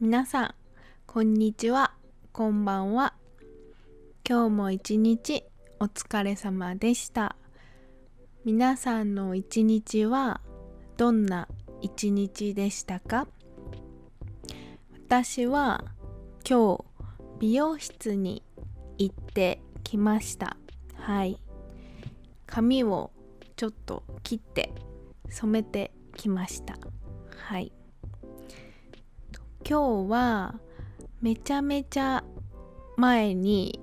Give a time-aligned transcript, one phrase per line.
[0.00, 0.54] 皆さん
[1.06, 1.92] こんにちは。
[2.32, 3.14] こんばんは。
[4.28, 5.44] 今日も一日
[5.80, 7.34] お疲れ様でした。
[8.44, 10.40] 皆さんの一日は
[10.96, 11.48] どんな
[11.80, 13.26] 一日でしたか？
[15.08, 15.84] 私は
[16.48, 16.84] 今日
[17.40, 18.44] 美容室に
[18.98, 20.58] 行ってきました。
[20.96, 21.40] はい。
[22.44, 23.10] 髪を
[23.56, 24.70] ちょっと切って
[25.30, 26.76] 染めてきました。
[27.34, 27.72] はい。
[29.66, 30.60] 今日は
[31.22, 32.22] めちゃめちゃ
[32.98, 33.80] 前に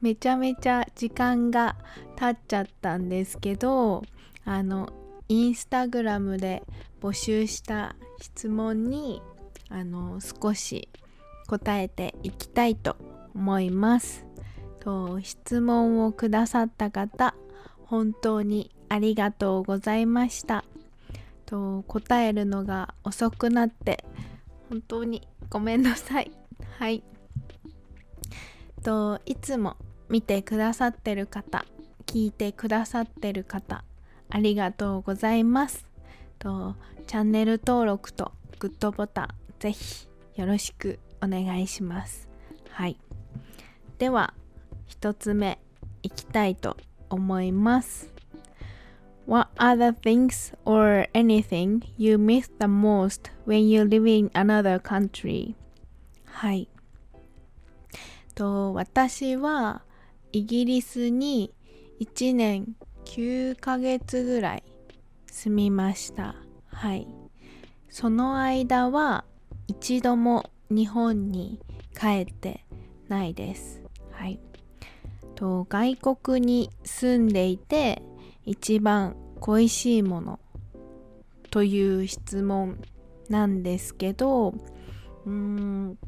[0.00, 1.74] めちゃめちゃ時間が
[2.14, 4.02] 経っちゃったんですけど
[4.44, 4.88] あの
[5.28, 6.62] インスタグラムで
[7.00, 9.20] 募集した質問に
[9.68, 10.88] あの少し
[11.48, 12.96] 答えていきたいと
[13.34, 14.33] 思います。
[14.84, 17.34] と質問をくださった方
[17.86, 20.64] 本当にありがとうございました。
[21.46, 24.04] と答えるのが遅くなって
[24.68, 26.30] 本当にごめんなさい。
[26.78, 27.02] はい。
[28.82, 29.76] といつも
[30.10, 31.64] 見てくださってる方
[32.04, 33.84] 聞いてくださってる方
[34.28, 35.86] ありがとうございます。
[36.38, 36.76] と
[37.06, 42.28] チャンネル登録とグッドボタンぜひよろしくお願いします。
[42.70, 42.98] はい。
[43.98, 44.34] では
[44.86, 45.58] 一つ目
[46.02, 46.76] いきたいと
[47.10, 48.12] 思います
[49.26, 54.78] What are the things or anything you miss the most when you live in another
[54.78, 55.54] country?
[56.26, 56.68] はい
[58.34, 59.82] と私は
[60.32, 61.54] イギリスに
[62.00, 64.64] 1年9ヶ月ぐらい
[65.26, 66.34] 住みました
[66.66, 67.06] はい
[67.88, 69.24] その間は
[69.68, 71.60] 一度も日本に
[71.98, 72.64] 帰って
[73.08, 74.40] ないですはい
[75.34, 78.02] と外国に住んでいて
[78.44, 80.40] 一番恋しいもの
[81.50, 82.78] という質問
[83.28, 85.98] なんですけどうーん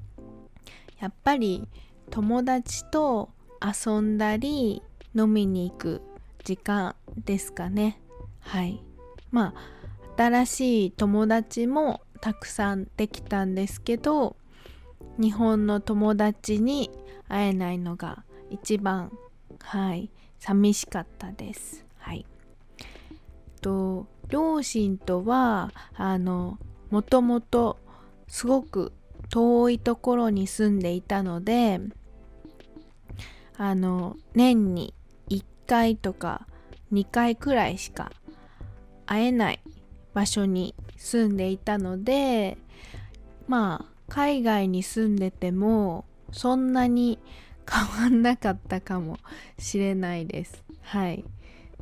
[1.00, 1.68] やっぱり
[2.10, 3.30] 友達と
[3.62, 4.82] 遊んだり
[5.14, 6.02] 飲みに行く
[6.44, 8.00] 時間ですかね。
[8.40, 8.82] はい。
[9.30, 9.54] ま
[10.16, 14.36] あ新しい友達もたくさんできたんですけど
[15.18, 16.90] 日本の友達に
[17.28, 19.12] 会えないのが一番
[19.60, 21.84] はい寂しかったです。
[21.98, 22.26] はい。
[23.60, 26.58] と両親とはあの
[26.90, 27.78] もともと
[28.28, 28.92] すごく
[29.30, 31.80] 遠いところに住んでいたので
[33.56, 34.94] あの年に
[35.30, 36.46] 1回とか
[36.92, 38.12] 2回くらいしか
[39.06, 39.60] 会えない
[40.14, 42.58] 場所に住んでいたので
[43.48, 47.18] まあ海外に住んでてもそんなに
[47.70, 49.18] 変わんなかったかも
[49.58, 50.62] しれないです。
[50.82, 51.24] はい。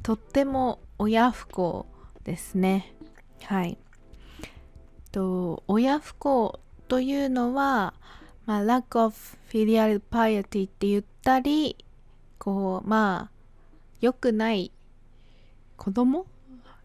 [0.03, 1.87] とっても親不孝
[2.25, 2.95] ですね。
[3.43, 3.79] はい。
[5.13, 7.95] と親不孝というのは、
[8.47, 9.15] まあ、lack of
[9.51, 11.77] filial piety って言ったり
[12.39, 13.35] こうまあ
[14.01, 14.73] 良くない
[15.77, 16.27] 子供っ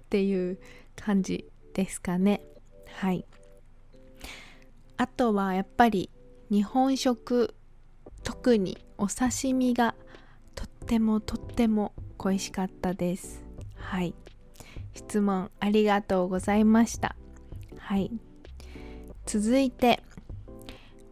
[0.09, 0.57] ていう
[0.95, 2.41] 感じですかね。
[2.95, 3.25] はい。
[4.97, 6.09] あとはやっぱり
[6.51, 7.55] 日本食
[8.23, 9.95] 特にお刺身が
[10.55, 13.41] とってもとっても恋しかったです。
[13.75, 14.13] はい。
[14.93, 17.15] 質問ありがとうございました。
[17.77, 18.11] はい。
[19.25, 20.03] 続いて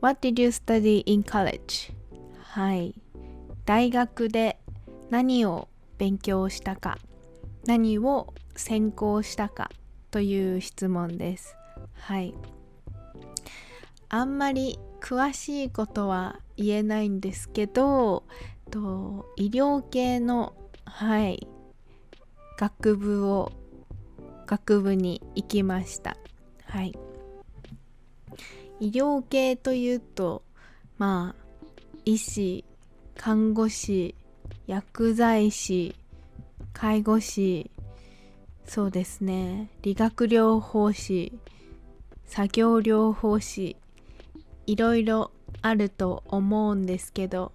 [0.02, 1.94] What did you study in college?
[2.42, 2.94] はい。
[3.66, 4.60] 大学で
[5.10, 6.98] 何を勉強したか
[7.66, 9.72] 何を専攻したか
[10.12, 11.56] という質問です。
[11.94, 12.34] はい。
[14.10, 18.24] あんまり詳しいことは言えないんですけど
[18.72, 20.54] と医療系の
[20.86, 21.48] はい
[22.58, 23.52] 学部を
[24.48, 26.18] 学部に行きました。
[26.66, 26.98] はい。
[28.80, 30.44] 医療系というと
[30.98, 31.46] まあ
[32.06, 32.66] 医師
[33.16, 34.16] 看護師
[34.68, 35.96] 薬剤師
[36.74, 37.72] 介護士
[38.66, 39.70] そうですね。
[39.82, 41.34] 理学療法士
[42.26, 43.78] 作業療法士
[44.66, 45.32] いろいろ
[45.62, 47.52] あると思うんですけど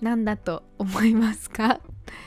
[0.00, 1.80] 何だと思いますか？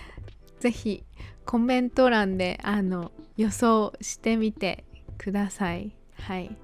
[0.59, 1.03] ぜひ
[1.45, 4.83] コメント欄であの予想してみて
[5.17, 5.91] ください。
[6.13, 6.55] はい。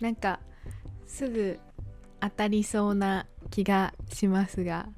[0.00, 0.40] なんか
[1.06, 1.58] すぐ
[2.20, 4.88] 当たりそうな気がしますが。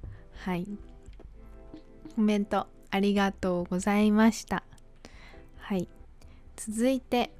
[0.44, 0.66] はい。
[2.14, 4.62] コメントありがとうございました。
[5.58, 5.88] はい。
[6.56, 7.32] 続いて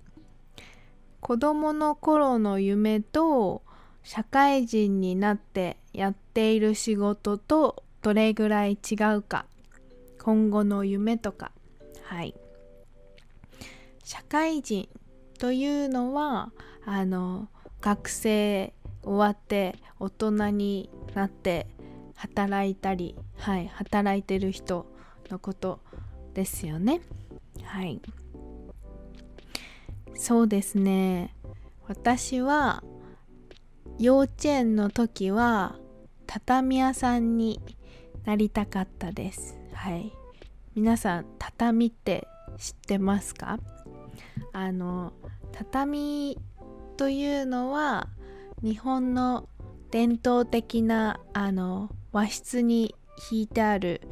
[1.20, 3.62] 子供の頃の夢と
[4.08, 9.44] 社会人になってやっている仕事とどれぐらい違うか。
[10.18, 11.52] 今後の夢とか。
[12.04, 12.34] はい。
[14.02, 14.88] 社会人
[15.38, 16.52] というのは
[16.86, 17.48] あの
[17.82, 18.72] 学生
[19.02, 21.66] 終わって大人になって
[22.14, 24.86] 働いたりはい働いてる人
[25.28, 25.80] のこと
[26.32, 27.02] ですよね。
[27.62, 28.00] はい。
[30.14, 31.34] そうですね。
[31.86, 32.82] 私は
[33.98, 35.76] 幼稚園の時は
[36.26, 37.60] 畳屋さんに
[38.24, 39.58] なりたかったです。
[39.72, 40.12] はい。
[40.76, 42.28] 皆さん畳って
[42.58, 43.58] 知ってますか？
[44.52, 45.12] あの
[45.50, 46.38] 畳
[46.96, 48.08] というのは
[48.62, 49.48] 日本の
[49.90, 52.94] 伝統的なあの和室に
[53.32, 54.02] 引いてある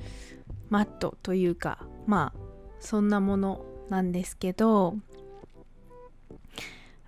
[0.68, 2.38] マットというかまあ
[2.80, 4.96] そんなものなんですけど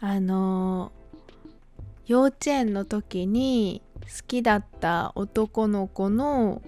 [0.01, 0.93] あの
[2.09, 6.63] 幼稚園の時に好きだった男の子の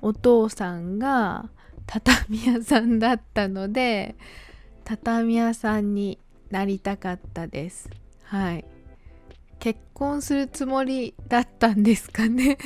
[0.00, 1.50] お父さんが
[1.86, 4.14] 畳屋さんだったので
[4.84, 6.20] 畳屋さんに
[6.50, 7.90] なりたかったです。
[8.22, 8.64] はい。
[9.58, 12.56] 結婚するつもりだったんですかね。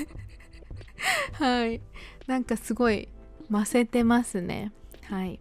[1.33, 1.81] はい。
[2.27, 3.09] なんかすごい
[3.49, 4.73] ませてますね。
[5.05, 5.41] はい。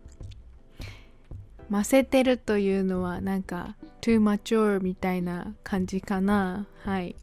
[1.69, 6.65] ませてるというのはなんか too mature みたいな感じかな。
[6.83, 7.15] はい。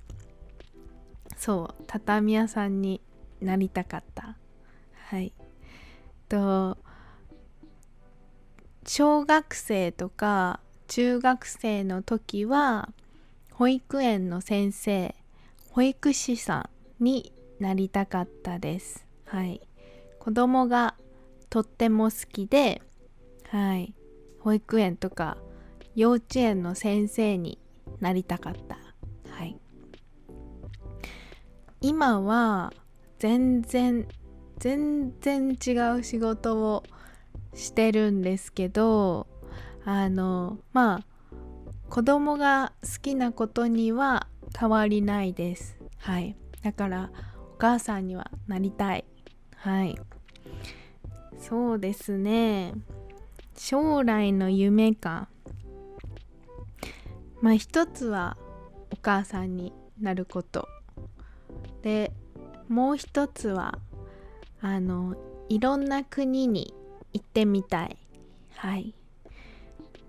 [1.37, 1.85] そう。
[1.87, 3.01] 畳屋さんに
[3.41, 4.37] なりたかった。
[5.09, 5.33] はい。
[6.29, 6.79] と
[8.87, 12.91] 小学生とか中学生の時は
[13.53, 15.15] 保育園の先生
[15.71, 16.69] 保育士さ
[17.01, 19.07] んになりたかったです。
[19.27, 19.61] はい。
[20.19, 20.95] 子供が
[21.51, 22.83] とっても好きで
[23.49, 23.95] はい。
[24.45, 25.39] 保育園とか
[25.97, 27.59] 幼稚園の先生に
[28.01, 28.77] なりたかった。
[29.31, 29.57] はい。
[31.81, 32.75] 今は
[33.19, 34.07] 全然
[34.59, 36.85] 全然違う仕事を
[37.55, 39.27] してるんですけど
[39.85, 41.05] あのまあ
[41.89, 44.27] 子供が好きなことには
[44.59, 45.79] 変わりないです。
[45.97, 46.37] はい。
[46.63, 47.11] だから
[47.55, 49.07] お母さんにはなりたい。
[49.57, 49.99] はい。
[51.39, 52.75] そうですね。
[53.57, 55.29] 将来の夢か。
[57.41, 58.37] まあ一つは
[58.91, 60.69] お母さんになること。
[61.83, 62.13] で
[62.69, 63.79] もう一つは
[64.61, 65.17] あの
[65.49, 66.75] いろんな国に
[67.13, 67.97] 行ってみたい。
[68.57, 68.95] はい。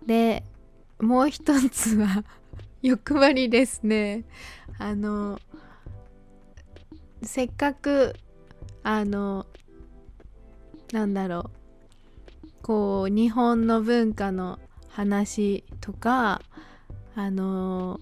[0.05, 0.43] で
[0.99, 2.23] もう一つは
[2.81, 4.23] 欲張りですね。
[4.77, 5.39] あの
[7.21, 8.15] せっかく
[8.83, 9.45] あの
[10.91, 11.64] なんだろう。
[12.65, 14.57] こう日本の文化の
[14.89, 16.41] 話とか
[17.13, 17.99] あの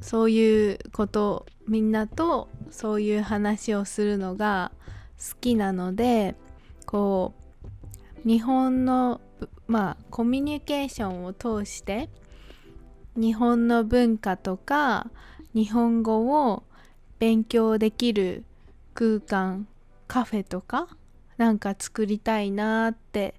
[0.00, 4.72] そういうことみんなとそういう話をするのが
[5.18, 6.34] 好きなので
[6.84, 7.32] こ
[8.24, 9.20] う日本の
[9.68, 12.08] まあコミュニケーションを通して
[13.14, 15.12] 日本の文化とか
[15.54, 16.64] 日本語を
[17.20, 18.42] 勉強できる
[18.94, 19.68] 空間
[20.08, 20.88] カフェとか
[21.36, 23.36] なんか作りたいなって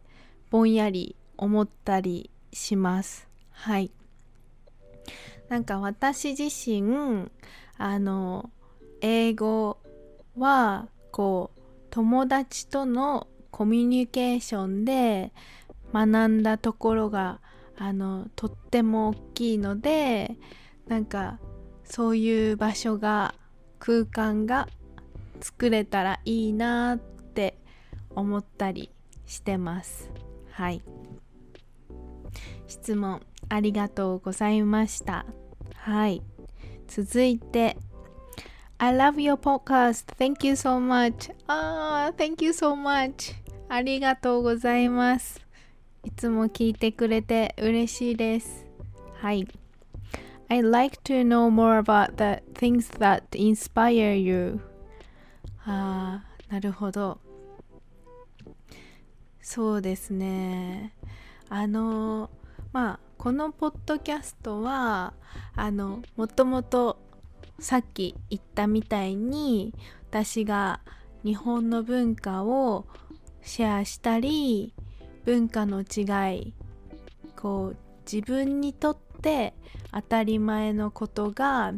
[0.50, 3.27] ぼんやり思ったりします。
[3.51, 3.92] はい。
[5.50, 7.30] なんか私自身
[7.77, 8.50] あの
[9.01, 9.77] 英語
[10.38, 15.31] はこう友達とのコミュニケーションで
[15.94, 17.40] 学んだところが
[17.78, 20.37] あのとっても大きいので
[20.87, 21.40] なんか
[21.83, 23.35] そういう場所が
[23.80, 24.68] 空間が
[25.42, 27.57] 作れたらいいなって
[28.16, 28.92] 思ったり
[29.25, 30.09] してます。
[30.56, 30.81] はい
[32.66, 35.26] 質問ありがとうございました
[35.76, 36.21] はい
[36.88, 37.78] 続いて
[38.78, 40.14] I love your podcast.
[40.18, 41.33] Thank you so much.
[41.47, 43.33] Ah, thank you so much.
[43.69, 45.40] ありがとうございます。
[46.04, 48.66] いつも聞いてくれて嬉しいです。
[49.14, 49.47] はい。
[50.50, 54.59] I'd like to know more about the things that inspire you.
[55.66, 57.25] ああ、なるほど。
[59.45, 60.92] そうですね。
[61.49, 62.31] あの、
[62.73, 65.14] まあ、このポッドキャストは、
[65.56, 66.97] あの、もともと
[67.59, 69.75] さっき言ったみたいに
[70.09, 70.81] 私が
[71.23, 72.87] 日本の文化を
[73.44, 74.73] シェアしたり
[75.25, 76.54] 文化の違い
[77.35, 77.78] こう
[78.11, 79.54] 自分にとって
[79.92, 81.71] 当たり前のことが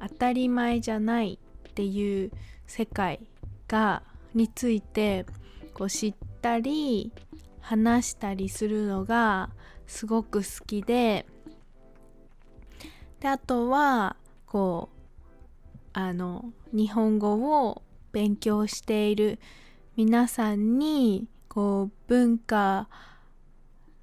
[0.00, 1.38] 当たり前じゃない
[1.68, 2.32] っていう
[2.66, 3.20] 世界
[3.68, 4.02] が
[4.34, 5.26] について
[5.74, 7.12] こう知ってたり
[7.60, 9.50] 話したりするのが
[9.86, 11.24] すごく好きで
[13.20, 14.98] であとはこう
[15.92, 17.34] あの日本語
[17.66, 19.38] を勉強している
[19.96, 22.88] 皆さんにこう文化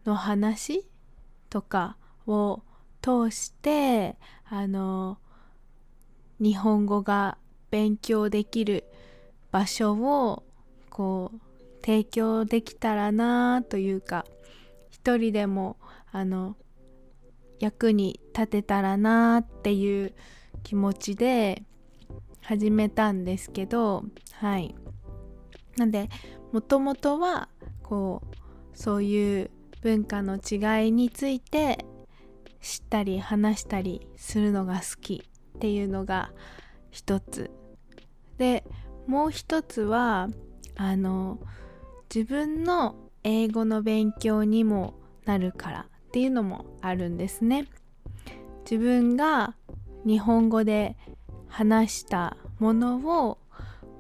[0.06, 0.86] の話
[1.50, 2.62] とかを
[3.02, 4.16] 通して
[4.48, 5.18] あの
[6.40, 7.38] 日本語が
[7.72, 8.86] 勉強できる
[9.52, 10.44] 場所を
[10.90, 11.49] こう
[11.82, 14.26] 提供できたらなというか
[14.90, 15.78] 一人でも
[16.12, 16.56] あの
[17.60, 20.14] 役に立てたらなっていう
[20.64, 21.64] 気持ちで
[22.42, 24.76] 始めたんですけどはい。
[25.78, 26.10] なんで
[26.52, 27.48] もともとは
[27.84, 31.86] こうそういう文化の違いについて
[32.62, 35.24] 知ったり話したりするのが好き
[35.58, 36.32] っていうのが
[36.92, 37.52] 一つ。
[38.38, 38.64] で
[39.08, 40.30] もう一つは
[40.76, 41.40] あの
[42.14, 47.68] 自分の英語の勉強にもなるからっていうのもあるんですね。
[48.64, 49.56] 自分が
[50.06, 50.98] 日本語で
[51.48, 53.38] 話したものを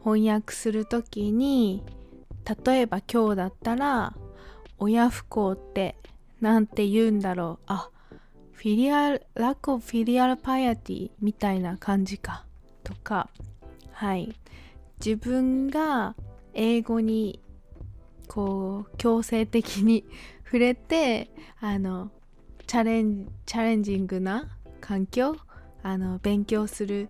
[0.03, 1.83] 翻訳する時に
[2.65, 4.15] 例えば今日だったら
[4.77, 5.95] 親不孝って
[6.41, 7.63] なんて言うんだろう。
[7.67, 7.89] あ
[8.53, 12.45] フィリアルラックフィリアルパイアティみたいな感じか。
[12.83, 13.29] とか
[13.91, 14.35] はい。
[15.03, 16.15] 自分が
[16.53, 17.41] 英語に
[18.29, 20.05] こう強制的に
[20.45, 22.11] 触れてあの
[22.67, 24.47] チャレンチャレンジングな
[24.79, 25.35] 環境
[25.83, 27.09] あの勉強する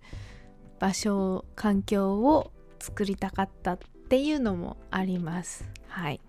[0.78, 2.50] 場所環境を
[2.80, 5.68] 作りたかったっていうのもあります。
[5.88, 6.20] はい。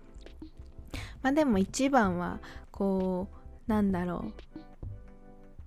[1.22, 3.28] まあでも一番はこ
[3.66, 4.32] うなんだろう。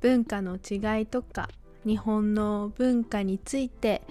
[0.01, 1.50] 文化の違いとか
[1.84, 4.03] 日本の文化について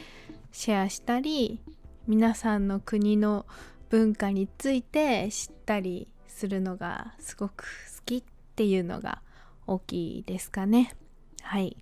[0.51, 1.61] シェアしたり
[2.09, 3.47] 皆さんの国の
[3.95, 8.23] 文化について知ったりするのがすごく好きっ
[8.57, 9.23] ていうのが
[9.69, 10.97] 大きいですかね。
[11.43, 11.77] はい。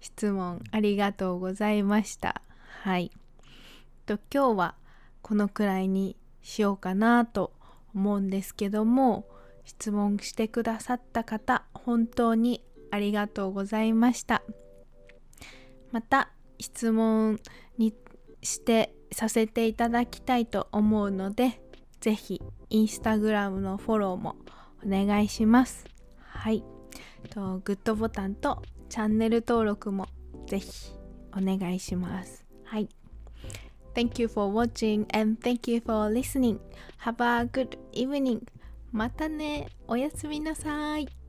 [0.00, 2.42] 質問ありがとうございました。
[2.82, 3.12] はい。
[4.06, 4.74] と今日は
[5.22, 7.52] このくらいにしようかなと
[7.94, 9.28] 思うんですけども
[9.64, 14.42] 質問してくださった方本当にありがとうございました。
[15.92, 17.38] また質問
[17.78, 17.94] に
[18.42, 21.60] してさせていただきたいと思うので
[22.00, 24.36] 是非インスタグラムのフォローも
[24.84, 25.86] お願いします
[26.18, 26.64] はい
[27.30, 30.08] とグッドボタンとチャンネル登録も
[30.46, 30.92] ぜひ
[31.36, 32.88] お願いしますはい
[33.94, 36.58] Thank you for watching and thank you for listening.
[37.04, 38.40] Have a good evening.
[38.90, 39.68] またね。
[39.86, 41.21] おやすみなさい。